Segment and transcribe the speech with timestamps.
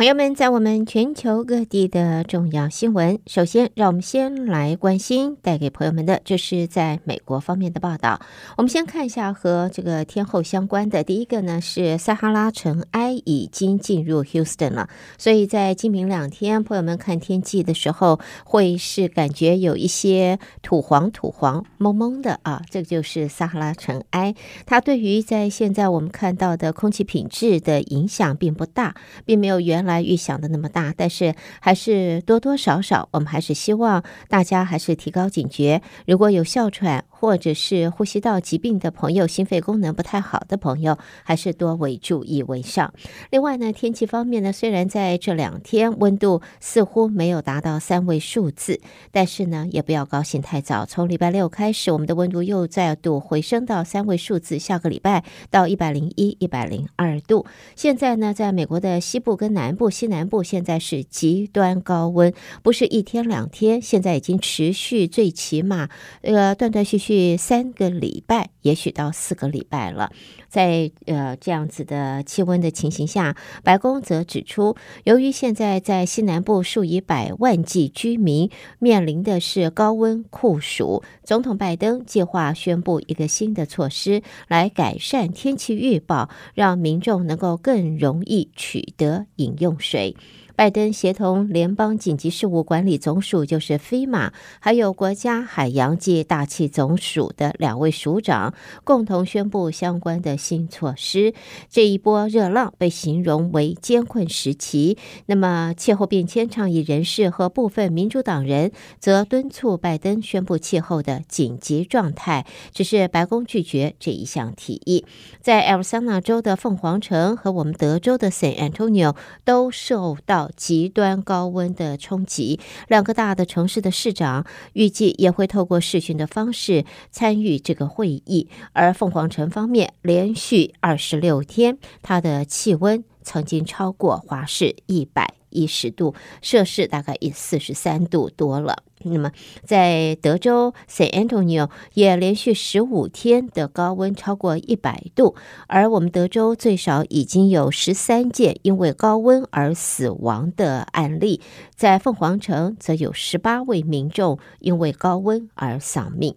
[0.00, 8.18] 朋友们，在我们全球各地的重要新闻，首先让我们先来关心带给朋友们的，这是在美国方面的报道。
[8.56, 11.04] 我们先看一下和这个天候相关的。
[11.04, 14.88] 第一个呢是撒哈拉尘埃已经进入 Houston 了，
[15.18, 24.34] 所以在今明两天，朋友们看天气的时候，会是感觉有一些土黄土黄蒙蒙的啊，这个就是撒哈拉尘埃。
[24.64, 28.94] 它对于在现在我们看到的空气品质的影响并不大，
[29.26, 29.89] 并没有原来。
[29.90, 35.82] 来预想的那么大，但是还是多多少少，我们还是希望大家还是提高警觉。
[36.06, 42.94] 如果有哮喘，或者是呼吸道疾病的朋友，心肺功能不太好的朋友，还是多为注意为上。
[43.28, 48.80] 另外呢，天气方面呢，虽然在这两天温度似乎没有达到三位数字，
[49.12, 50.86] 但是呢，也不要高兴太早。
[50.86, 57.44] 从礼拜六开始，我们的温度又再度回升到三位数字，下个礼拜到一百零一、一百零二度。
[57.76, 65.90] 现在呢，在美国的西部跟南部、西南部，现在是极端高温，不是一天两天，现在已经持续最起码
[66.22, 67.09] 呃断断续续。
[67.10, 70.12] 去三个礼拜，也许到四个礼拜了。
[70.48, 90.14] 在呃这样子的气温的情形下，白宫则指出，由于现在在西南部数以百万计居民面临的是高温酷暑，总统拜登计划宣布一个新的措施来改善天气预报，让民众能够更容易取得饮用水。
[90.60, 98.52] 拜登协同联邦紧急事务管理总署，就是 FEMA，还有国家海洋及大气总署的两位署长，
[98.84, 101.32] 共同宣布相关的新措施。
[101.70, 104.98] 这一波热浪被形容为艰困时期。
[105.24, 115.06] 那么，气候变迁倡议人士和部分民主党人则敦促拜登宣布气候的紧急状态，只是白宫拒绝这一项提议。
[115.40, 128.48] 在亚利桑那州的凤凰城和我们德州的 San Antonio 都受到极端高温的冲击，两个大的城市的市长预计也会透过视讯的方式参与这个会议。
[128.72, 138.84] 而凤凰城方面，连续二十六天，它的气温曾经超过华氏一百一十度摄氏，大概一四十三度多了。
[139.02, 139.32] 那么，
[139.64, 145.34] 在德州 San Antonio 也连续十五天的高温超过一百度，
[145.68, 151.40] 而我们德州最少已经有十三件因为高温而死亡的案例，
[151.74, 156.36] 在凤凰城则有十八位民众因为高温而丧命。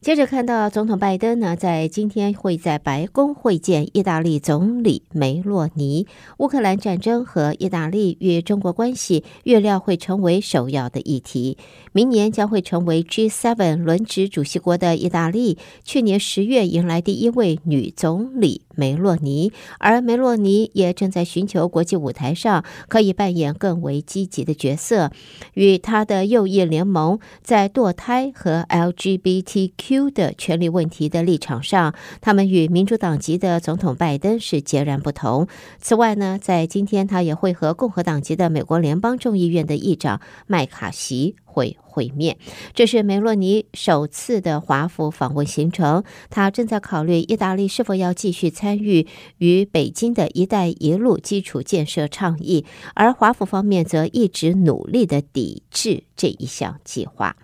[0.00, 6.06] 接着看到总统拜登呢，在今天会在白宫会见意大利总理梅洛尼。
[6.38, 11.58] 乌克兰战争和意大利与中国关系预料会成为首要的议题。
[11.92, 25.10] 明年将会成为 G7 轮值主席国的意大利，去年十月迎来第一位女总理梅洛尼，而梅洛尼也正在寻求国际舞台上可以扮演更为积极的角色。
[25.52, 29.89] 与他的右翼联盟在堕胎和 LGBTQ。
[29.90, 35.48] Q 的权利问题的立场上，他们与民主党籍的总统拜登是截然不同。
[35.80, 42.38] 此外呢，在今天他也会和共和党籍的美国联邦众议院的议长麦卡锡会会面。
[42.72, 46.04] 这是梅洛尼首次的华府访问行程。
[46.28, 49.08] 他正在考虑意大利是否要继续参与
[49.38, 52.64] 与北京的一带一路基础建设倡议，
[52.94, 57.34] 而华府方面则一直努力的抵制这一项计划。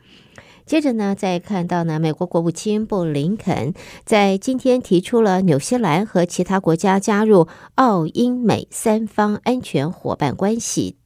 [0.66, 3.72] 接着呢，再看到呢，美国国务卿布林肯
[4.04, 7.47] 在今天提出了纽西兰和其他国家加入
[7.77, 10.97] 澳英美三方安全伙伴关系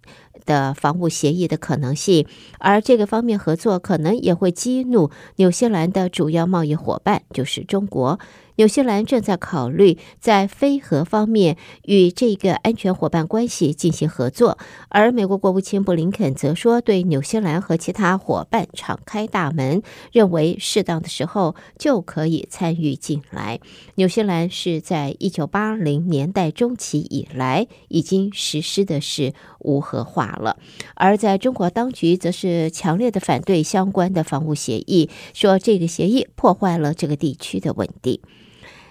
[0.46, 2.26] 的防务协议的可能性，
[2.58, 8.18] 而这个方面合作可能也会激怒纽西兰的主要贸易伙伴，就是中国。
[8.60, 14.58] 纽西兰正在考虑在非核方面与这个安全伙伴关系进行合作，
[14.90, 19.80] 而美国国务卿布林肯则说，对纽西兰和其他伙伴敞开大门，
[20.12, 23.60] 认为适当的时候就可以参与进来。
[23.94, 30.58] 纽西兰是在一九八零年代中期以来已经实施的是无核化了，
[30.96, 38.20] 而在中国当局则是强烈的反对相关的防务协议，说这个协议破坏了这个地区的稳定。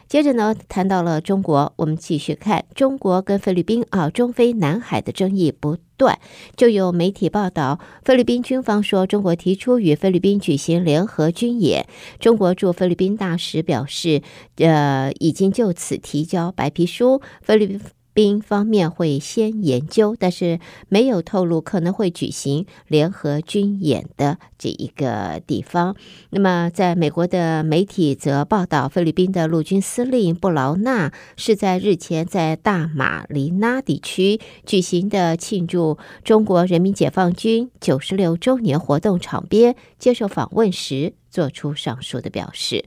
[0.09, 6.17] 接着呢，谈到了中国，我们继续看中国跟菲律宾啊，中非南海的争议不断，
[6.57, 11.85] 就有媒体报道，菲律宾军方说中国提出与菲律宾举行联合军演。
[12.19, 14.23] 中国驻菲律宾大使表示，
[14.55, 17.21] 呃，已经就此提交白皮书。
[17.43, 17.79] 菲律宾
[18.19, 25.95] 兵方面会先研究，但是没有透露可能会举行联合军演的这一个地方。
[26.29, 42.83] 那么，在美国的媒体则报道，菲律宾的陆军司令布劳纳是在日前在大马尼拉地区举行的庆祝中国人民解放军九十六周年活动场边接受访问时，做出上述的表示。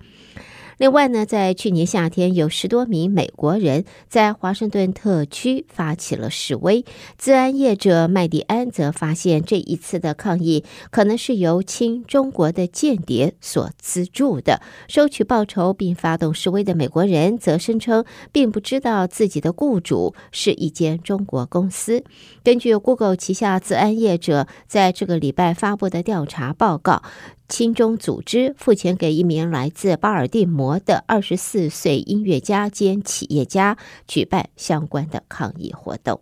[0.82, 6.84] 另外呢，在去年夏天，有十多名美国人在华盛顿特区发起了示威。
[7.16, 22.02] 自安业者麦迪安则发现，这一次的抗议可能是由亲中国的间谍所资助的，收取报酬并发动示威的美国人则声称，并不知道自己的雇主是一间中国公司。
[22.42, 27.04] 根据 Google 旗下自安业者在这个礼拜发布的调查报告。
[27.48, 33.76] 亲中组织付钱给一名来自巴尔的摩的二十四岁音乐家兼企业家，
[34.06, 36.20] 举办相关的抗议活动。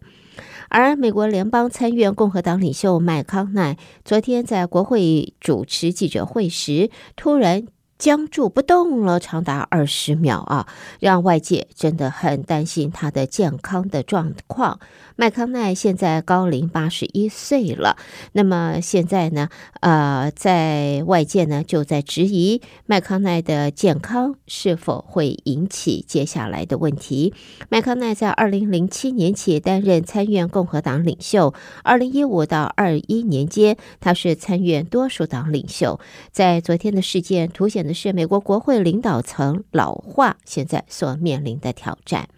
[0.68, 7.66] 而美国联邦参院共和党领袖麦康奈昨天在国会主持记者会时，突然
[8.00, 10.66] 僵住不动了，长达二十秒啊，
[11.00, 14.80] 让外界真的很担心他的健康的状况。
[15.16, 17.98] 麦康奈现在高龄八十一岁了，
[18.32, 19.50] 那么现在呢，
[19.80, 27.34] 呃，在外界呢就在质疑麦康奈的健康是否会引起接下来的问题。
[27.68, 31.52] 麦康奈在二零零七年起担任参院共和党领袖，
[31.84, 36.00] 二零一五到二一年间，他是参院多数党领袖。
[36.32, 42.28] 在昨天的事件凸显是美国国会领导层老化现在所面临的挑战。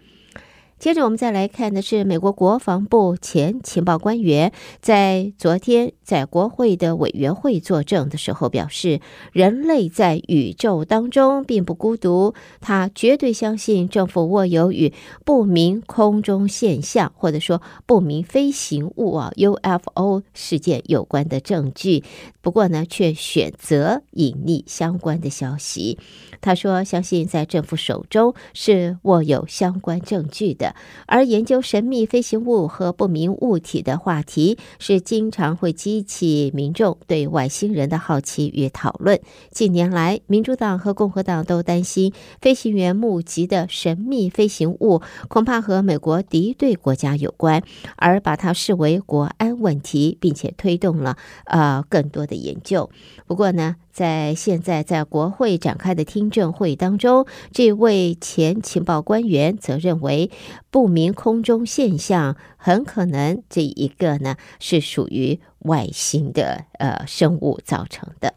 [0.83, 4.51] 接着，我们再来看的是美国国防部前情报官员
[4.81, 8.99] 在昨天在国会的委员会作证的时候表示，
[9.31, 12.33] 人类在宇宙当中并不孤独。
[12.59, 14.91] 他绝对相信政府握有与
[15.23, 22.03] 不明空中现象或者说不明飞行物啊 UFO 事件有关的证据，
[22.41, 25.97] 不过呢，却选择隐匿相关的消息。
[26.41, 30.72] 他说，相信在政府手中是握有相关证据的。
[31.05, 39.19] 而研究神秘飞行物和不明物体的话题，是经常会激起民众对外星人的好奇与讨论。
[39.51, 47.63] 近年来，民主党和共和党都担心飞行员目击的神秘飞行物恐怕和美国敌对国家有关，
[47.95, 52.89] 而把它视为国安问题，并且推动了呃更多的研究。
[53.25, 60.31] 不过呢，在现在在国会展开的听证会当中，这位前情报官员则认为，
[60.71, 68.33] 不明空中现象很可能这一个呢是属于外星的呃生物造成的。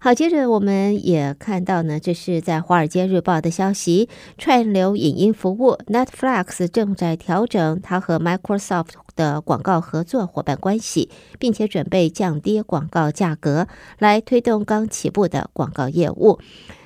[0.00, 4.08] 好，接着我们也看到呢，这是在《华尔街日报》的消息，
[4.38, 11.10] 串流影音服务 Netflix 正在调整它和 Microsoft 的广告合作伙伴关系，
[11.40, 13.66] 并且准备降低广告价格，
[13.98, 16.38] 来推动刚起步的广告业务。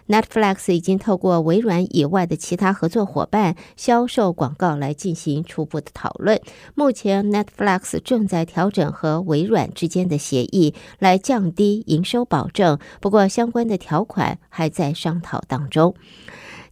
[0.08, 6.40] Netflix 已经透过微软以外的其他合作伙伴销售广告来进行初步的讨论。
[6.74, 12.78] 目前，Netflix 正在调整和微软之间的协议，来降低营收保证。
[13.00, 15.94] 不过，相关的条款还在商讨当中。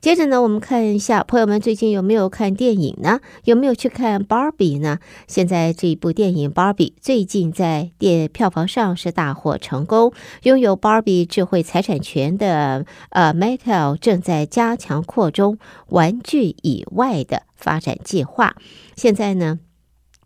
[0.00, 3.20] 接着呢，我们看一下朋友们最近有没有看电影呢？
[3.44, 4.98] 有没有去看《芭比》呢？
[5.28, 10.12] 现在这一部电影《芭比》最近在电票房上是大获成功。
[10.44, 15.58] 拥有芭比智慧财产权的呃 Mattel 正在加强扩充
[15.88, 18.56] 玩具以外的发展计划。
[18.96, 19.58] 现在呢，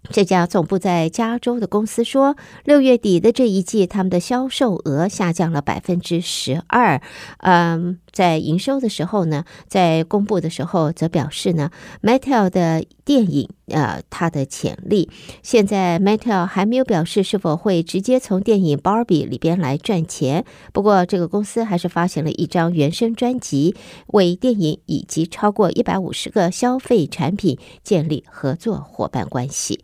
[0.08, 7.00] 这家总部在加州的公司说，六月底的这一季，他们的销售额下降了百分之十二。
[7.38, 15.10] 嗯，在营收的时候呢，在公布的时候则表示呢，Mattel 的电影，呃，它的潜力。
[15.42, 20.44] 现在 Mattel 还没有表示是否会直接从电影 Barbie 里边来赚钱。
[20.72, 23.74] 不过，这个公司还是发行了一张原声专辑，
[24.06, 29.80] 为电影以及超过一百五十个消费产品建立合作伙伴关系。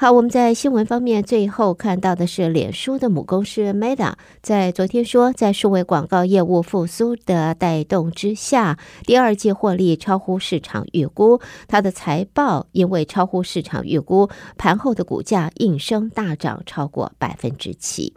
[0.00, 11.38] 好，我们在新闻方面最后看到的是，脸书的母公司 Meta 在昨天说，在数位广告业务复苏的带动之下，第二季获利超乎市场预估。
[11.68, 18.14] 它的财报因为超乎市场预估，盘后的股价应声大涨超过百分之七。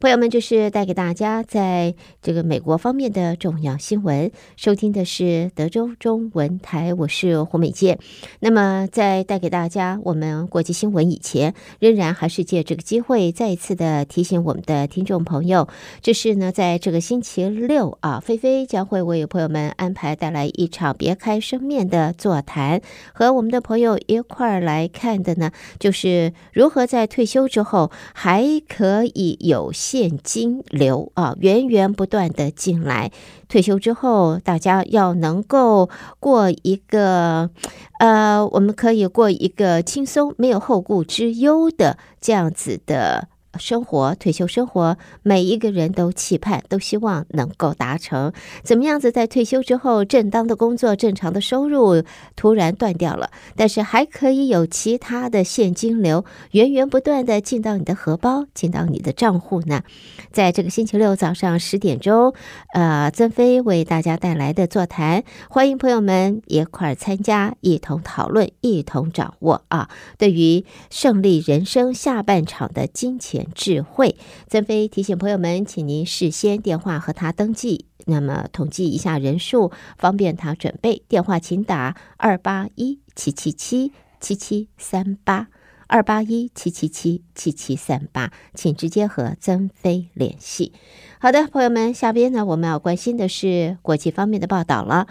[0.00, 4.32] 朋友们，这是带给大家在这个美国方面的重要新闻。
[4.56, 7.98] 收听的是德州中文台，我是胡美健。
[8.38, 15.68] 那么，在带给大家我们国际新闻以前，仍然还是借这个机会再一次的提醒我们的听众朋友，
[16.00, 22.80] 这是呢，在这个星期六啊，菲菲将会为朋友们安排带来一场别开生面的座谈，
[23.12, 29.70] 和我们的朋友一块儿来看的呢，就是如何在退休之后还可以有。
[29.90, 33.10] 现金流啊，源源不断的进来。
[33.48, 37.50] 退休之后，大家要能够过一个，
[37.98, 43.26] 呃，我们可以过一个轻松、没有后顾之忧的这样子的。
[43.58, 48.32] 生活，退休生活，每一个人都期盼，都希望能够达成。
[48.62, 52.02] 怎么样子在退休之后，正当的工作、正常的收入
[52.36, 59.82] 突然断掉了，但是还可以有其他的现金流源源不断的进到你的荷包，进到你的账户呢？
[60.30, 62.32] 在这个星期六早上十点钟，
[62.72, 69.90] 呃，曾飞为大家带来的座谈，欢迎朋友们一块儿参加，一同讨论，一同掌握啊！
[70.18, 73.39] 对于胜利人生下半场的金钱。
[73.54, 74.16] 智慧，
[74.48, 81.02] 曾飞提醒朋友们，请您事先电话和他登记，那么统计一下人数，方便他准备。
[81.08, 85.48] 电话请打二八一七七七七七三八
[85.86, 90.72] 二八一七七七七七三八，请直接和曾飞联系。
[91.18, 95.06] 好的，朋友们，下边呢，我们要关心的是国际方面的报道了。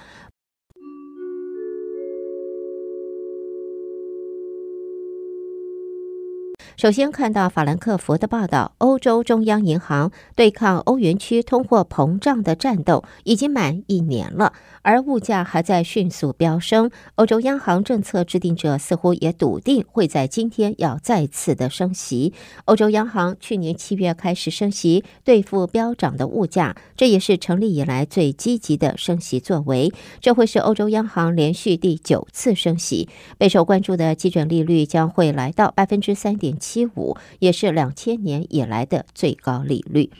[6.79, 16.89] 首先看到法兰克福的报道，欧洲中央银行对抗欧元区通货膨胀的战斗已经满一年了，而物价还在迅速飙升。
[17.15, 22.33] 欧洲央行政策制定者似乎也笃定会在今天要再次的升息。
[22.63, 29.91] 欧洲央行去年七月开始升息，对付飙涨的物价，这也是成立以来最积极的升息作为。
[30.21, 36.68] 这会是欧洲央行连续第九次升息，备受关注的基准利率将会来到百分之三点七。
[36.69, 40.11] 七五也是两千年以来的最高利率。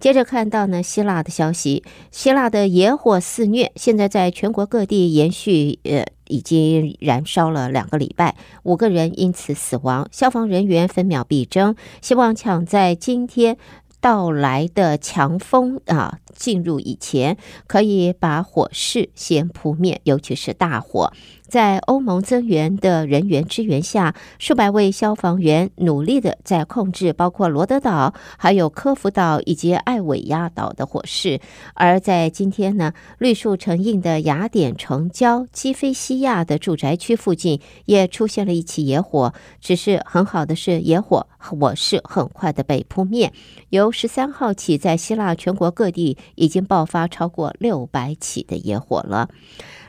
[0.00, 13.58] 接着看到呢，希腊的消息，希腊的野火肆虐，现在在全国各地延续，呃，已经燃烧了两个礼拜，五个人因此死亡，消防人员分秒必争，希望抢在今天
[14.00, 17.36] 到来的强风啊进入以前，
[17.68, 21.12] 可以把火势先扑灭，尤其是大火。
[21.52, 31.42] 在欧盟增援的人员支援下，数百位消防员努力地在控制包括罗德岛、还有科孚岛以及艾维亚岛的火势。
[31.74, 39.34] 而在今天呢，绿树成荫的雅典城郊基菲西亚的住宅区附近也出现了一起野火。
[39.60, 43.30] 只是很好的是，野火火势很快的被扑灭。
[43.68, 49.28] 由十三号起，在希腊全国各地已经爆发超过六百起的野火了。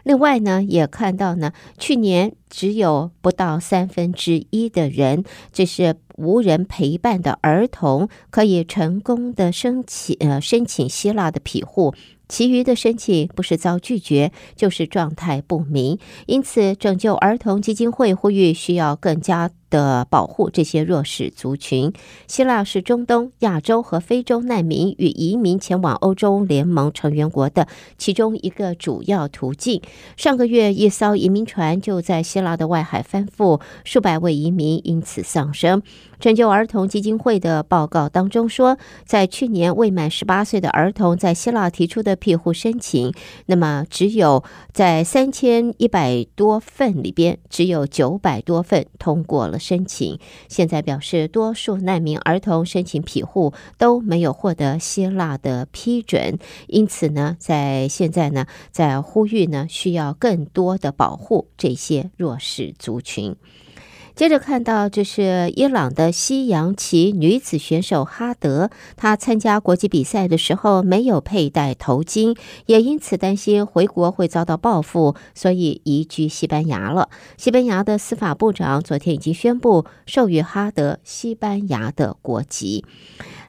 [0.04, 11.94] 另外呢，也看到呢，去年只有不到三分之一的人，这是无人陪伴的儿童，可以成功的申请呃申请希腊的庇护。
[12.30, 16.00] 其余的申请不是遭拒绝，就是状态不明。
[16.26, 21.92] 因此，拯救儿童基金会呼吁需要更加的保护这些弱势族群。
[22.28, 29.82] 希腊是中东、亚洲和非洲难民与移民前往欧洲联盟成员国的其中一个主要途径。
[30.16, 35.82] 上个月，一艘移民船就在希腊的外海翻覆，数百位移民因此丧生。
[36.20, 43.12] 拯救儿童基金会的报告当中说，在去年未满十八岁的儿童在希腊提出的庇护申请，
[43.48, 50.20] 那么只有在三千一百多份里边，只有九百多份通过了申请。
[50.50, 63.36] 现在表示，多数难民儿童申请庇护都没有获得希腊的批准，因此呢，在现在呢，在呼吁呢，需要更多的保护这些弱势族群。
[64.16, 77.10] 接着看到，这是伊朗的西洋棋女子选手哈德，她参加国际比赛的时候没有佩戴头巾，也因此担心回国会遭到报复，所以移居西班牙了。
[77.38, 82.86] 西班牙的司法部长昨天已经宣布授予哈德西班牙的国籍。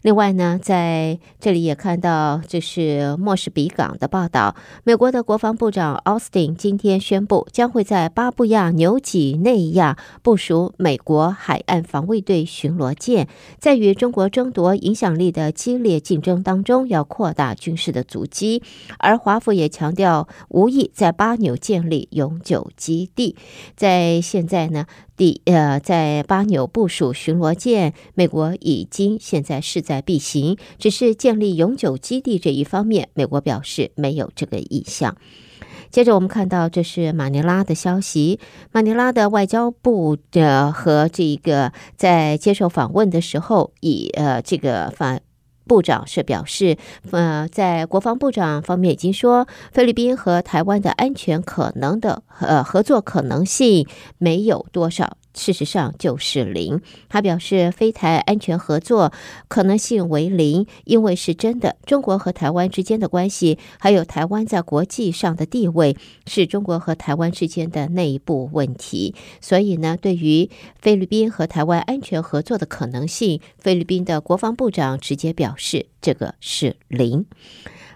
[0.05, 4.55] 另外呢，在这里也看到，这是莫士比港的报道。
[4.83, 18.63] 美国的国防部长奥斯汀今天宣布，将会在巴布亚纽几内亚部署美国海岸防卫队巡逻舰，在与中国争夺影响力的激烈竞争当中，要扩大军事的足迹。
[18.99, 23.37] 而华府也强调，无意在巴纽建立永久基地。
[23.75, 24.85] 在现在呢，
[25.17, 35.17] 第呃，在巴纽部署巡逻舰，美国已经现在势在必行，只是建立永久基地这一方面，美国表示没有这个意向。
[35.91, 38.41] 接着我们看到，这是马尼拉的消息，
[38.73, 45.23] 马尼拉的外交部的和这个在接受访问的时候，以呃这个反。
[45.67, 46.77] 部长是表示，
[47.11, 53.87] 呃，在国防部长方面已经说，菲律宾和台湾的安全可能的呃合作可能性
[54.19, 55.17] 没有多少。
[55.35, 56.81] 事实上就是零。
[57.09, 59.13] 他表示，菲台安全合作
[59.49, 61.77] 可能性为零，因为是真的。
[61.85, 69.15] 中国和台湾之间的关系，还有台湾在国际上的地位，是中国和台湾之间的内部问题。
[69.41, 70.51] 所以呢，对于
[70.81, 77.27] 菲律宾和台湾安全合作的可能性，菲律宾的国防部长直接表示，这个是零。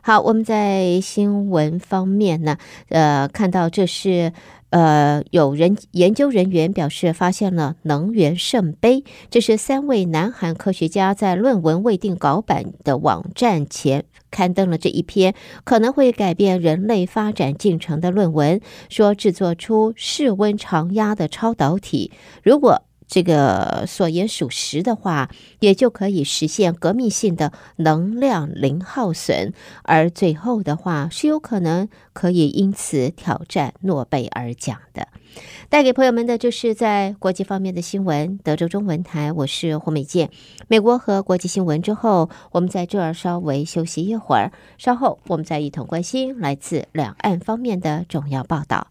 [0.03, 2.57] 好，我们在新闻方面呢，
[2.89, 4.33] 呃，看到这是。
[4.71, 9.05] 呃，有人研究人员表示，发现了能源圣杯。
[9.31, 15.35] 这是三位南韩科学家在论文未定稿版的网站前刊登了这一篇
[15.65, 22.83] 可能会改变人类发展进程的论文，说制作出室温常压的超导体，如果。
[23.09, 35.09] 这个所言属实的话，也就可以实现革命性的能量零耗损，而最后的话是有可能可以因此挑战诺贝尔奖的。
[35.69, 38.39] 带给朋友们的就是在国际方面的新闻。
[38.43, 40.31] 德州中文台，我是胡美健。
[40.69, 48.89] 美国和国际新闻之后，我们在这儿稍微休息一会儿，稍后我们再一同关心来自两岸方面的重要报道。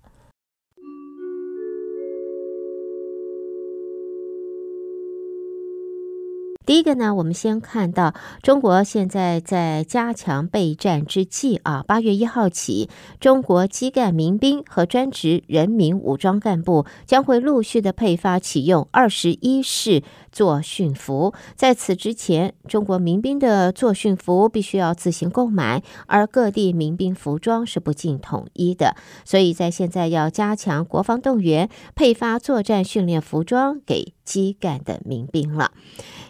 [6.68, 12.90] 第一个呢，我们先看到中国现在在加强备战之际啊，八月一号起，
[13.22, 21.34] 中国基干民兵和专职人民武装干部将会陆续的配发启用二十一式作训服。
[21.56, 28.98] 在此之前，中国民兵的作训服必须要自行购买，而各地民兵服装是不尽统一的。
[29.24, 35.72] 所以在现在要加强国防动员，配发作战训练服装给基干的民兵了。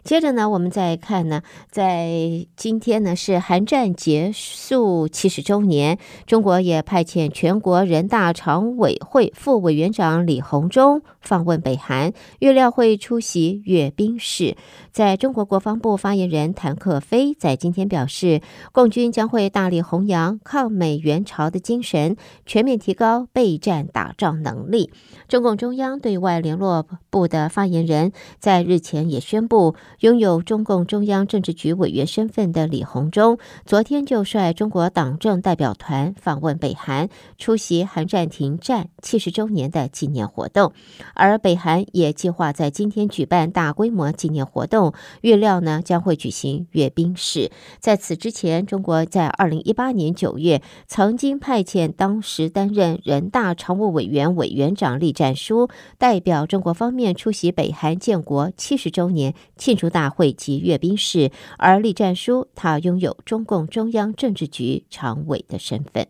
[0.03, 14.55] 接着呢，我们再看呢，在今天呢是韩战结束七十周年，中国也派遣全国人大常委会副委员长李鸿忠访问北韩，预料会出席阅兵式。
[14.91, 18.41] 在中国国防部发言人谭克非在今天表示，
[18.72, 22.15] 共军将会大力弘扬抗美援朝的精神，
[22.46, 24.91] 全面提高备战打仗能力。
[25.27, 29.75] 中共中央对外联络部的发言人在日前也宣布。
[29.99, 40.73] 拥有中共中央政治局委员身份的李鸿忠，昨天就率中国党政代表团访问北韩，出席韩战停战七十周年的纪念活动。
[41.13, 47.51] 而北韩也计划在今天举办大规模纪念活动，预料呢将会举行阅兵式。
[47.80, 66.08] 在此之前，中国在二零一八年九月曾经派遣当时担任人大常务委员委员长栗战书代表中国方面出席北韩建国七十周年庆祝大会及阅兵式，而栗战书他拥有中共中央政治局常委的身份。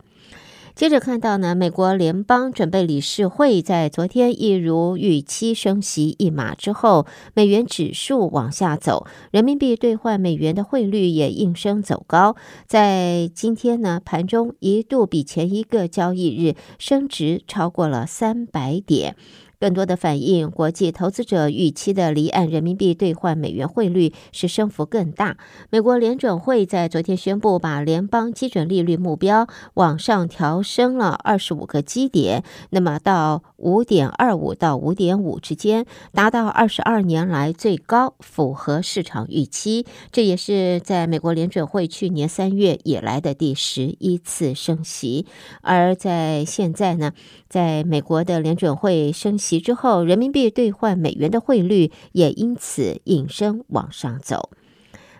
[0.75, 12.35] 接着看到呢，美国联邦准备理事会在昨天一如预期升息一码之后，美元指数往下走，人民币兑换美元的汇率也应声走高，
[12.67, 19.15] 在今天呢盘中一度比前一个交易日升值超过了三百点。
[19.59, 25.37] 更多的反映，国际投资者预期的离岸人民币兑换美元汇率是升幅更大。
[25.71, 39.87] 美国联准会在昨天宣布，把联邦基准利率目标往上调升了二十五个基点，那么到五点二五到五点五之间，达到二十二年来最高，符合市场预期。
[40.11, 45.25] 这也是在美国联准会去年三月以来的第十一次升息。
[45.61, 47.13] 而在现在呢，
[47.49, 49.46] 在美国的联准会升息。
[49.47, 54.49] 其之后，人民币兑换美元的汇率也因此应声往上走。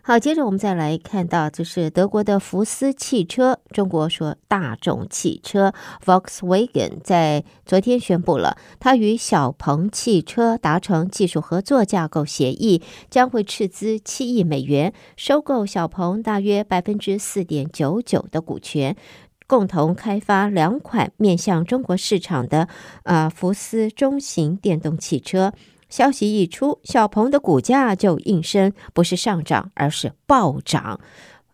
[0.01, 18.97] 好，接着我们再来看到，就是德国的福斯汽车，中国说大众汽车 Volkswagen 在昨天宣布了，它与小鹏汽车达成技术合作架构协议，将会斥资七亿美元收购小鹏大约百分之四点九九的股权。
[19.47, 22.67] 共同开发两款面向中国市场的
[23.03, 25.53] 呃福斯中型电动汽车。
[25.89, 30.99] 消息一出，小鹏的股价就应声不是上涨，而是暴涨。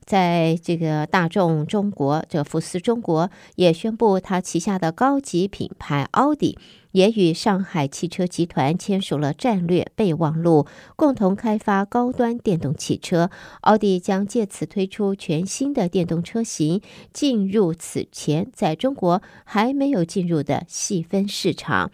[0.05, 6.57] 在这个大众中国，这福斯中国也宣布，它旗下的高级品牌奥迪
[6.91, 13.29] 也与上海汽车集团签署了战略备忘录，共同开发高端电动汽车。
[13.61, 21.89] 奥迪将借此推出全新的电动车型，进入此前在中国还没有进入的细分市场。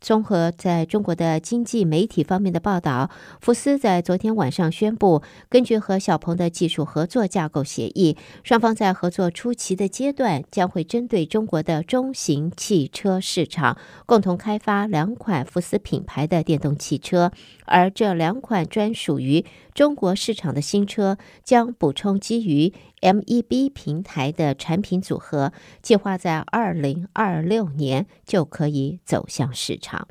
[0.00, 3.10] 综合在中国的经济媒体方面的报道，
[3.40, 17.30] 福斯在昨天晚上宣布，根据和小鹏的技术合作架构协议，双方在合作初期的阶段将会针对中国的中型汽车市场，共同开发两款福斯品牌的电动汽车，
[17.66, 30.08] 而这两款专属于中国市场的新车将补充基于 MEB 平台的产品组合，计划在二零二六年就可以走向市场。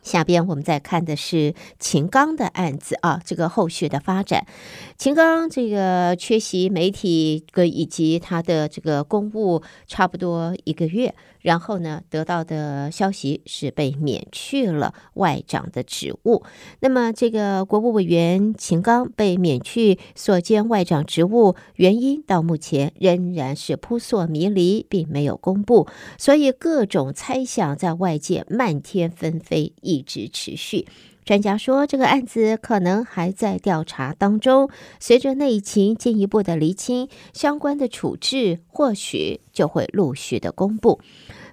[0.00, 4.46] 下边我们再看的是秦刚的案子啊，这个后续的发展。
[4.96, 11.14] 秦刚这个缺席媒体跟以及他的这个公务差不多一个月。
[11.40, 16.42] 然后呢，得到的消息是被免去了外长的职务。
[16.80, 25.86] 那么，这个国务委员秦刚被免去所兼外长职务原因，到目前仍然是扑朔迷离，并没有公布。
[26.18, 30.86] 所以，各种猜想在外界漫天纷飞，一直持续。
[31.28, 41.00] 专家说，这个案子可能还在调查当中，随着内情进一步的厘清，相关的处置或许就会陆续的公布。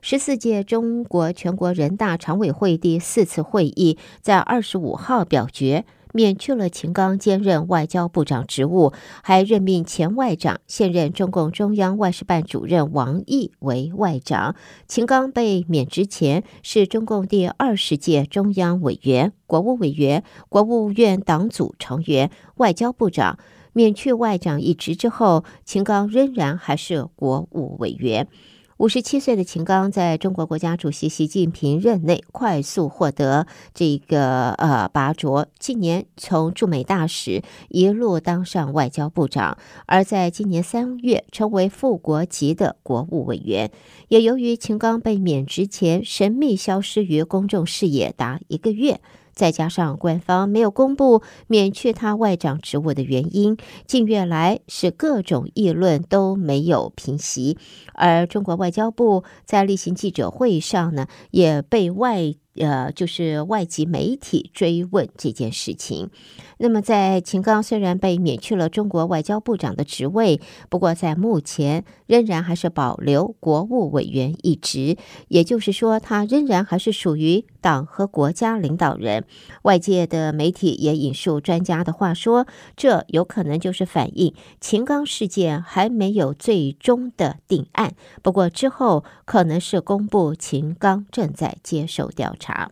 [0.01, 5.83] 十四届中国全国人大常委会第四次会议在二十五号表决，
[6.15, 14.55] 免去了秦刚兼任外交部长职务，还任命前外长、现任中共中央外事办主任王毅为外长。
[14.87, 23.37] 秦刚被免职前是中共第二十届中央委员、国务委员、国务院党组成员、外交部长。
[23.73, 28.29] 免去外长一职之后，秦刚仍然还是国务委员。
[28.77, 43.71] 五十七岁的秦刚在中国国家主席习近平任内快速获得这个呃拔擢，近年从驻美大使一路当上外交部长，而在今年三月成为副国级的国务委员。
[44.09, 48.99] 也由于秦刚被免职前神秘消失于公众视野达一个月。
[49.35, 57.57] 再加上官方没有公布免去他外长职务的原因，近月来是各种议论都没有平息，
[57.93, 62.35] 而中国外交部在例行记者会上呢，也被外。
[62.57, 66.09] 呃，就是外籍媒体追问这件事情。
[66.57, 70.39] 那么，在秦刚虽然被免去了中国外交部长的职位，
[70.69, 74.95] 不过在目前仍然还是保留国务委员一职，
[75.27, 79.25] 也就是说，他仍然还是属于党和国家领导人。
[79.63, 87.95] 外界的媒体也引述专家的话说，这有可能就是反映秦刚事件还没有最终的定案。
[88.21, 92.44] 不过之后可能是公布秦刚正在接受调查。
[92.45, 92.69] 查。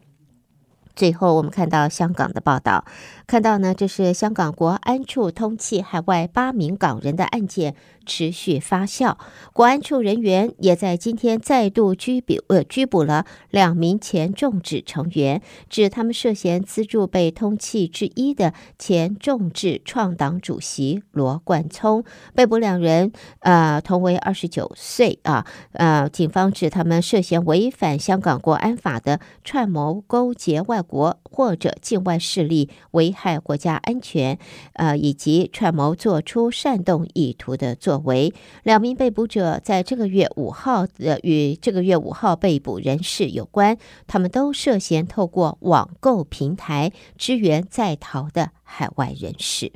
[0.95, 2.85] 最后，我们看到香港的报道，
[3.25, 7.75] 看到呢，这是香港国安处通缉海外八名港人的案件。
[8.05, 9.17] 持续发酵，
[9.53, 22.03] 国安处人员也在今天再度拘捕呃拘捕了两名前众志成员，指他们涉嫌资助被通缉之一的前众志创党主席罗冠聪。
[22.35, 34.37] 被捕两人呃同为二十九岁啊，呃，警方指他们涉嫌违反香港国安法的串谋勾结外国或者境外势力危害国家安全，
[34.73, 37.92] 呃，以及串谋做出煽动意图的作。
[37.99, 43.77] 为两名被捕者在这个月五号的与这个月五号被捕人士有关，
[44.07, 49.71] 他们都涉嫌透过网购平台支援在逃的海外人士。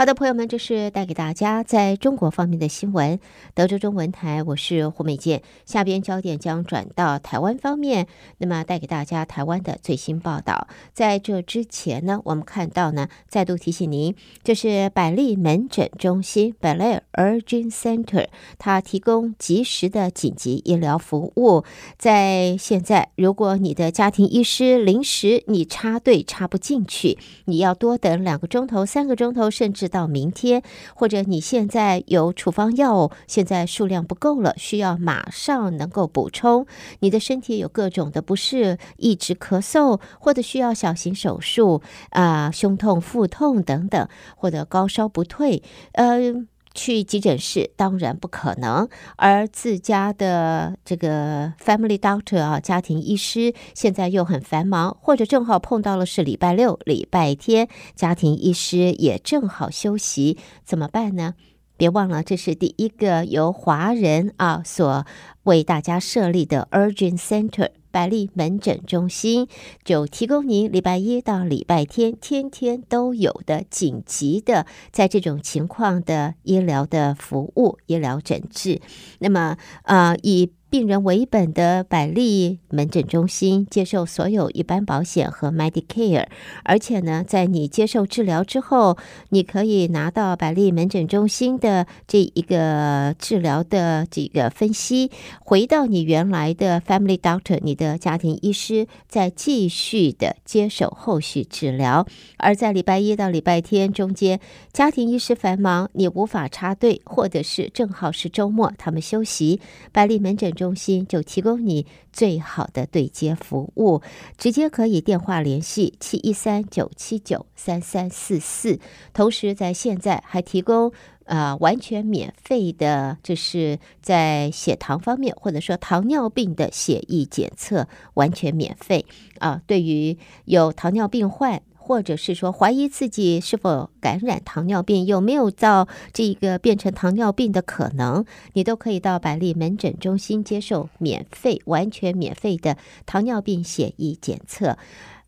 [0.00, 3.20] 好的，朋友们，这是带给大家在中国方面的新闻。
[3.52, 5.42] 德州中文台，我是胡美健。
[5.66, 8.06] 下边焦点将转到台湾方面，
[8.38, 10.68] 那么带给大家台湾的最新报道。
[10.94, 21.62] 在这之前呢，我们看到呢，再度提醒您，这是百利门诊中心 （Bailey Urgent Center），它提供及时的紧急医疗服务。
[21.98, 30.62] 在现在，如果你的家庭医师临时你插队插不进去，你要多等两个钟头、三个钟头，甚至到明天，
[30.94, 36.66] 或者你现在有处方药，现在数量不够了，需要马上能够补充。
[37.00, 46.46] 你的身体有各种的不适，一直咳嗽，或者需要小型手术啊、胸痛、腹痛等等，或者高烧不退，呃。
[46.74, 61.34] 去急诊室当然不可能，而自家的这个 family doctor 啊，家庭医师现在又很繁忙，或者正好碰到了是礼拜六、礼拜天，家庭医师也正好休息，怎么办呢？
[61.76, 65.06] 别忘了，这是第一个由华人啊所
[65.44, 67.70] 为大家设立的 Urgent Center。
[67.90, 69.48] 百丽门诊中心
[69.84, 78.80] 就提供您礼拜一到礼拜天天天都有的紧急的，在这种情况的医疗的服务、医疗诊治。
[79.18, 86.28] 那么，呃，以病人为本的百利门诊中心接受所有一般保险和 Medicare，
[86.62, 88.96] 而且呢，在你接受治疗之后，
[89.30, 102.06] 你可以拿到百利门诊中心的这一个治疗的这个分析，回到你原来的 Family Doctor，你的家庭医师，再继续的接受后续治疗。
[102.36, 104.38] 而在礼拜一到礼拜天中间，
[104.72, 110.54] 家庭医师繁忙，你无法插队，或者是正好是周末，他们休息，百利门诊。
[110.60, 114.02] 中心就提供你最好的对接服务，
[114.36, 118.78] 直接可以电话联系七一三九七九三三四四。
[119.14, 120.92] 同时，在现在还提供
[121.24, 129.06] 呃完全免费的，就是在血糖方面或者说糖尿病的血液检测完全免费
[129.38, 129.62] 啊。
[129.66, 131.62] 对于有糖尿病患。
[131.90, 142.76] 或者是说怀疑自己是否感染糖尿病，有没有到这个变成糖尿病的可能，你都可以到百利门诊中心接受免费、完全免费的
[143.06, 144.78] 糖尿病血液检测。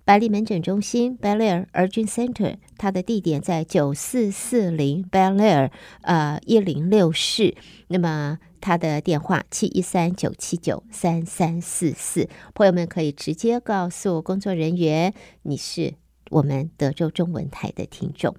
[0.04, 5.72] 百利门诊中心 Bellaire Urgent Center，它的地点在九四四零 Bellaire
[6.02, 7.56] 呃一零六室，
[7.88, 15.94] 那么它的电话七一三九七九三三四四，朋友们可以直接告诉工作人员你是。
[16.32, 18.34] 我们德州中文台的听众，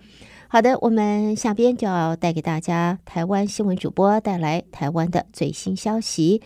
[0.47, 6.41] 好的，我们下边就要带给大家台湾新闻主播带来台湾的最新消息。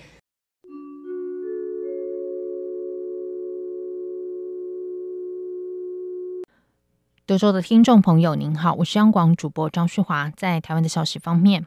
[7.26, 10.30] 德州的听众朋友，您好，我是央广主播张旭华。
[10.30, 11.66] 在台湾的消息方面，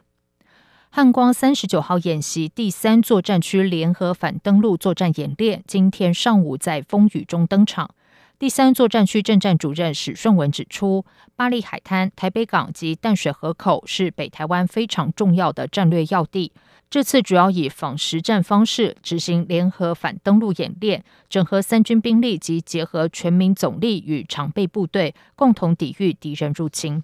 [0.91, 7.95] 汉光三十九号演习第三作战区联合反登陆作战演练，今天上午在风雨中登场。
[8.41, 16.51] 第三作战区政战主任史顺文指出，巴黎海滩、台北港及淡水河口是北台湾非常重要的战略要地。
[16.89, 27.03] 这次主要以仿实战方式执行联合反登陆演练，整合三军兵力及结合全民总力与常备部队，共同抵御敌人入侵。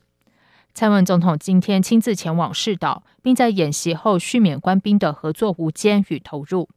[0.74, 6.68] 蔡文总统今天亲自前往视导，并在演习后续勉官兵的合作无间与投入。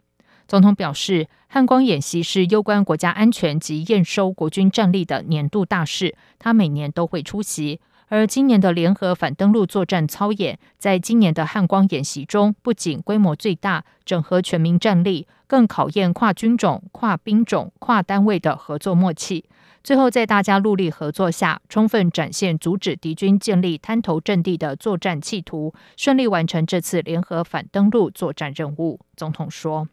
[0.50, 7.80] 总统表示，汉光演习是攸关国家安全及验收国军战力的年度大事，他每年都会出席。
[8.08, 19.44] 而今年的联合反登陆作战操演，在今年的汉光演习中，不仅规模最大，整合全民战力，更考验跨军种、跨兵种、跨单位的合作默契。
[19.84, 28.98] 最后，在大家戮力合作下，充分展现阻止敌军建立滩头阵地的作战企图，顺利完成这次联合反登陆作战任务。
[29.14, 29.86] 总统说。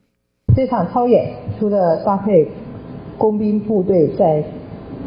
[0.55, 2.49] 这场操演除了搭配
[3.17, 4.43] 工兵部队在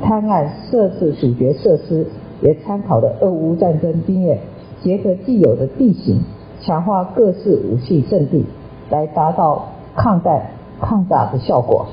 [0.02, 2.06] 滩岸设置主角设施，
[2.40, 4.38] 也参考了俄乌战争经验，
[4.82, 6.22] 结合既有的地形，
[6.60, 8.44] 强化各式武器阵地，
[8.90, 10.50] 来达到抗弹、
[10.80, 11.86] 抗炸的效果，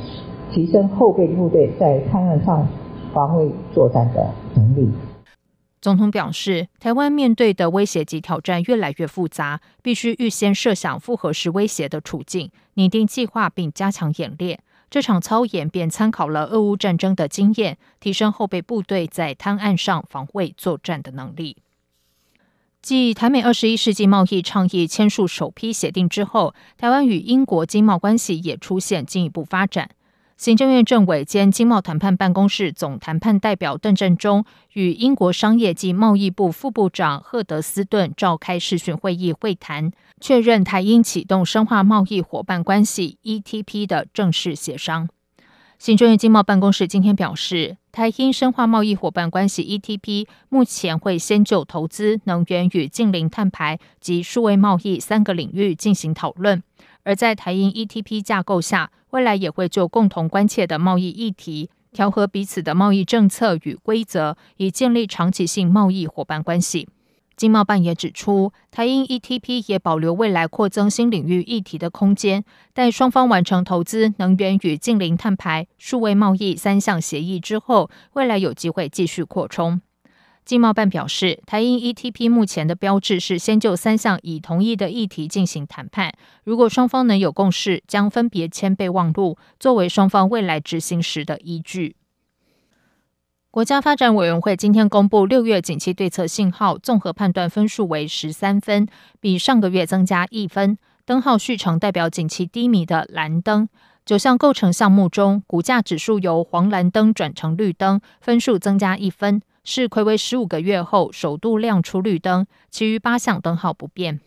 [0.52, 2.68] 提升后备部队在滩岸上
[3.14, 4.90] 防卫作战的能力。
[5.82, 14.60] 总统表示，台湾面对的威胁及挑战越来越复杂，必须预先设想复合式威胁的处境，拟定计划并加强演练。
[14.90, 21.58] 这场操演便参考了俄乌战争的经验，提升后备部队在滩岸上防卫作战的能力。
[22.82, 29.90] 继台美二十一世纪贸易倡议签署首批协定之后，台湾与英国经贸关系也出现进一步发展。
[30.38, 45.10] 行政院政委兼经贸谈判办公室总谈判代表邓振中与英国商业及贸易部副部长赫德斯顿召开视讯会议会谈，确认台英启动深化贸易伙伴关系 （ETP） 的正式协商。
[45.80, 56.62] 行政院经贸办公室今天表示，台英深化贸易伙伴关系 （ETP） 目前会先就投资、能源与净零碳排及数位贸易三个领域进行讨论。
[57.08, 66.90] 而在台英 ETP 架构下，未来也会就共同关切的贸易议题，调和彼此的贸易政策与规则，以建立长期性贸易伙伴关系。
[67.38, 72.44] 经贸办也指出，台英 ETP 也保留未来扩增新领域议题的空间，
[72.74, 79.80] 待双方完成投资、能源与近邻碳排、数位贸易三项协议之后，未来有机会继续扩充。
[80.48, 86.14] 经贸办表示，台英 ETP 目前的标志是先就三项已同意的议题进行谈判，
[86.46, 91.98] 如果双方能有共识，将分别签备忘录，作为双方未来执行时的依据。
[93.52, 98.88] 国家发展委员会今天公布六月景气对策信号综合判断分数为十三分，
[99.20, 100.78] 比上个月增加一分。
[101.06, 103.68] 灯号续成代表景气低迷的蓝灯。
[104.06, 112.48] 九项构成项目中，股价指数由黄蓝灯转成绿灯，分数增加一分，是睽违十五个月后首度亮出绿灯。
[112.72, 114.22] 其余八项灯号不变。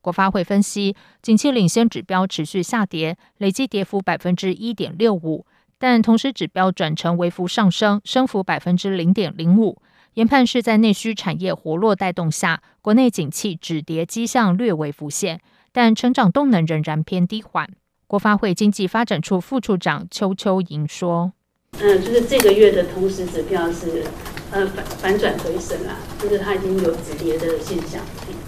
[0.00, 5.46] 国发会分析，景气领先指标持续下跌，累计跌幅百分之一点六五。
[5.78, 9.80] 但同时，指标转成微幅上升，升幅百分之零点零五。
[10.14, 15.40] 研判是在内需产业活络带动下，国内景气止跌迹象略微浮现，
[15.70, 17.70] 但成长动能仍然偏低缓。
[18.08, 21.32] 国发会经济发展处副处长邱秋莹说
[21.78, 24.04] ：“嗯，就是这个月的同时指标是
[24.52, 28.00] 呃反反转回升啊，就是它已经有止跌的现象。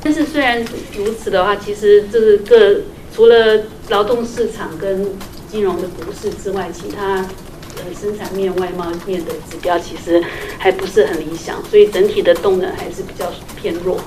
[0.02, 0.62] 但是虽然
[0.96, 5.04] 如此的话，其实这个个除了劳动市场跟
[5.48, 10.22] 金融的股市之外，其他呃生产面、外贸面的指标其实
[10.58, 13.98] 还不是很理想，所以整体的动能还是比较偏弱。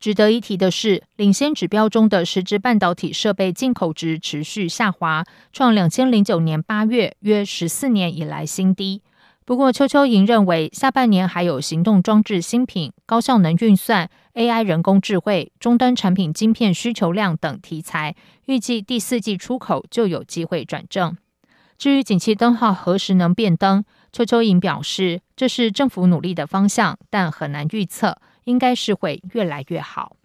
[0.00, 9.02] 值得一提的是，领先指标中的实质半导体设备进口值持续下滑，创两千零九年八月约十四年以来新低。
[9.44, 18.14] 不过，邱秋莹认为，下半年还有行动装置新品、高效能运算、AI 人工智慧、终端产品晶片需求量等题材，
[18.46, 21.16] 预计第四季出口就有机会转正。
[21.76, 30.16] 至于景气灯号何时能变灯，邱秋莹表示，这是政府努力的方向，但很难预测，应该是会越来越好。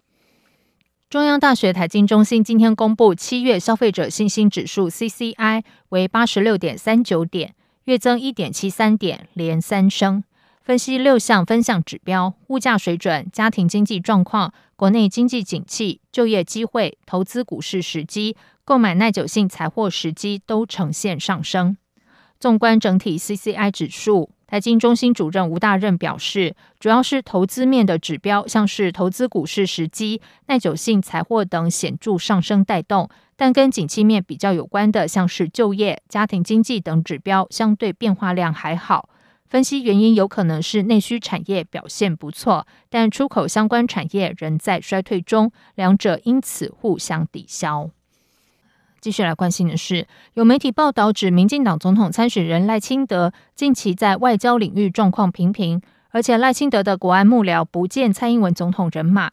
[1.10, 7.54] 中央大学财经中心今天公布七月消费者信心指数 CCI 为八十六点三九点。
[7.88, 10.22] 月增一点七三点，连三升。
[10.60, 21.78] 分析六项分项指标，物价水准、家庭经济状况、国内经济景气、就业机会、投资股市时机、购买耐久性财货时机都呈现上升。
[22.38, 33.10] 纵观整体 CCI 指数，财经中心主任吴大任表示，主要是投资面的指标，像是投资股市时机、耐久性财货等显著上升带动。
[33.36, 39.10] 但跟景气面比较有关的，像是就业、家庭经济等指标，相对变化量还好。
[39.46, 47.90] 分析原因有可能是内需产业表现不错，但出口相关产业仍在衰退中，两者因此互相抵消。
[49.00, 55.80] 继续来关心的是，有媒体报道指，民进党总统参选人赖清德近期在外交领域状况平平，
[56.10, 59.30] 而且赖清德的国安幕僚不见蔡英文总统人马。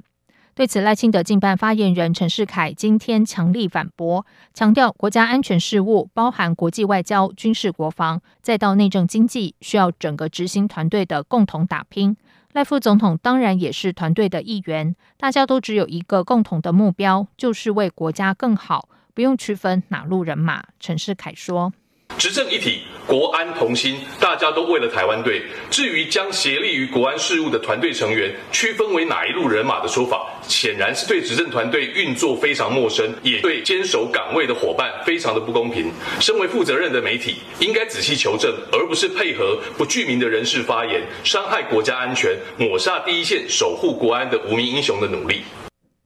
[0.54, 12.16] 对此，赖清德近办发言人陈世凯今天强力反驳，强调国家安全事务包含国际外交、军事国防，再到内政经济，需要整个执行团队的共同打拼。
[12.54, 20.62] 赖副总统当然也是团队的一员，大家都只有一个共同的目标，就是为国家更好，不用区分哪路人马。
[20.80, 21.72] 陈世凯说。
[22.18, 25.42] 执政一体，国安同心，大家都为了台湾队。
[25.72, 35.92] 至于将协力于国安事务的团队成员区分为哪一路人马的说法，显然是对执政团队运作非常陌生，也对坚守岗位的伙伴非常的不公平。
[36.20, 45.42] 身为负责任的媒体，应该仔细求证，而不是配合不具名的人士发言，伤害国家安全，抹煞第一线守护国安的无名英雄的努力。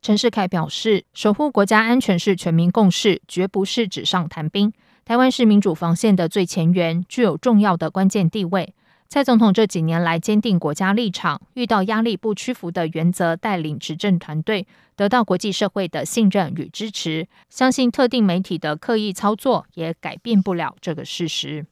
[0.02, 4.72] 陈世凯表示，守护国家安全是全民共识，绝不是纸上谈兵。
[5.04, 8.74] 台湾是民主防线的最前缘，具有重要的关键地位。
[9.10, 17.28] 蔡总统这几年来坚定国家立场，遇到压力不屈服的原则，带领执政团队得到国际社会的信任与支持。
[17.50, 21.66] 相信特定媒体的刻意操作也改变不了这个事实。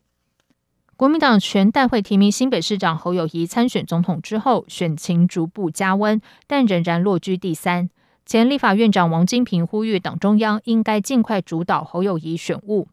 [0.95, 7.87] 国民党全代会提名新北市长侯友谊参选总统之后，选情逐步加温，但仍然落居第三。
[8.27, 12.89] 前立法院长王金平呼吁党中央应该尽快主导侯友宜选务。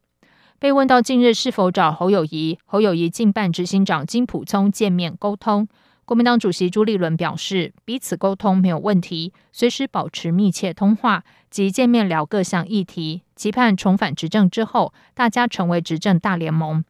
[0.61, 5.67] 被问到近日是否找侯友宜，侯友宜竞办执行长金溥聪见面沟通，
[6.05, 16.85] 国民党主席朱立伦表示，彼此沟通没有问题，随时保持密切通话及见面聊各项议题，期盼重返执政之后，大家成为执政大联盟。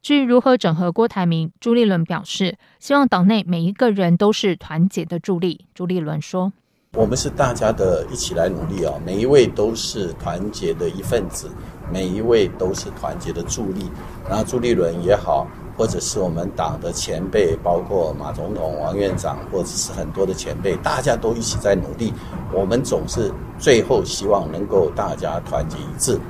[0.00, 5.66] 至于如何整合郭台铭，朱立伦表示，希望党内每一个人都是团结的助力。
[5.74, 6.54] 朱立伦说
[6.96, 11.50] ：“我们是大家的一起来努力啊，每一位都是团结的一份子。”
[11.92, 13.90] 每一位都是团结的助力，
[14.28, 15.44] 然后朱立伦也好，
[15.76, 22.12] 或者是我们党的前辈，包括马总统、王院长，或者是很多的前辈，大家都一起在努力。
[22.54, 26.20] 我们总是最后希望能够大家团结一致。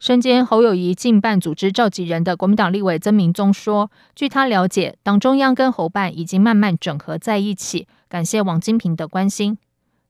[0.00, 9.56] 身兼侯友宜竞办组织召集人的国民党立委曾明宗说：“据他了解，党中央跟侯办已经慢慢整合在一起，感谢王金平的关心。”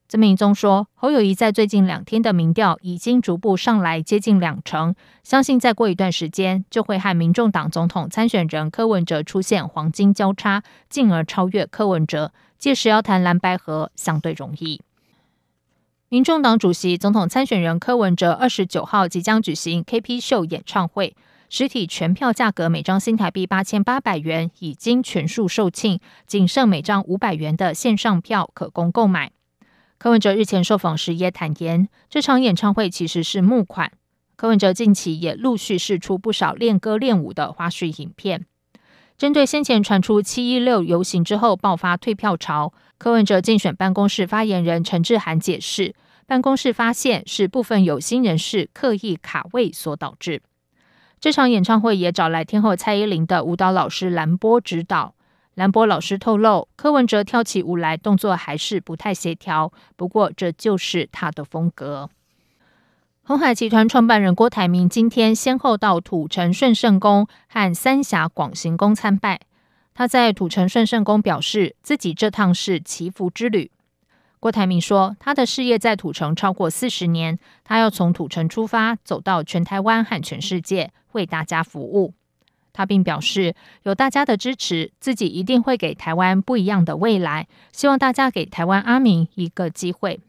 [0.09, 12.33] 曾铭宗说，侯友谊在最近两天的民调已经逐步上来接近两成，相信再过一段时间就会和民众党总统参选人柯文哲出现黄金交叉，进而超越柯文哲。
[12.57, 14.81] 届时要谈蓝白合相对容易。
[16.09, 21.16] 民众党主席、总统参选人柯文哲二十九号即将举行 KP 秀演唱会，
[21.51, 29.33] 实体全票价格每张新台币八千八百元，已经全数售罄，仅剩每张五百元的线上票可供购买。
[29.99, 33.92] 柯文哲日前受访时也坦言，这场演唱会其实是募款。
[34.36, 38.44] 柯文哲近期也陆续释出不少练歌练舞的花絮影片。
[39.16, 45.94] 针对先前传出七一六游行之后爆发退票潮，柯文哲竞选办公室发言人陈志涵解释，
[46.26, 50.42] 办公室发现是部分有心人士刻意卡位所导致。
[51.18, 55.14] 这场演唱会也找来天后蔡依林的舞蹈老师兰波指导。
[55.57, 62.11] 兰博老师透露，柯文哲跳起舞来动作还是不太协调，不过这就是他的风格。
[63.22, 69.40] 鸿海集团创办人郭台铭今天先后到土城顺圣宫和三峡广行宫参拜。
[69.94, 73.70] 他在土城顺圣宫表示，自己这趟是祈福之旅。
[74.38, 82.12] 郭台铭说，他的事业在土城超过四十年，他要从土城出发，走到全台湾和全世界，为大家服务。
[82.77, 83.55] 他并表示，
[83.85, 87.49] 有大家的支持，自己一定会给台湾不一样的未来。
[87.72, 90.20] 希望大家给台湾阿明一个机会。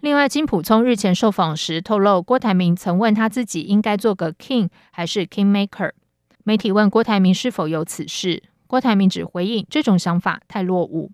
[0.00, 5.92] 另外，金普聪日前受访时透露，郭台铭曾问他自己应该做个 king 还是 kingmaker。
[6.44, 11.10] 媒体问郭台铭是否有此事，郭台铭只回应这种想法太落伍。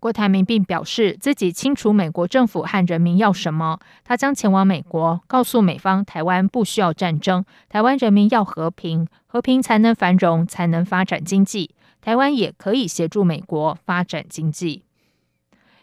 [0.00, 14.84] 郭台铭并表示自己清楚美国政府和人民要什么，他将前往美国，告诉美方台湾不需要战争，台湾人民要和平，和平才能繁荣，才能发展经济，台湾也可以协助美国发展经济。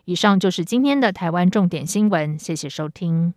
[0.06, 3.34] 以上就是今天的台湾重点新闻，谢谢收听。